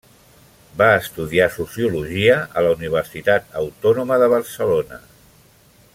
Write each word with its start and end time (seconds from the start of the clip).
Va 0.77 0.85
estudiar 1.01 1.45
sociologia 1.57 2.39
a 2.61 2.65
la 2.69 2.73
Universitat 2.79 3.55
Autònoma 3.63 4.21
de 4.25 4.31
Barcelona. 4.37 5.03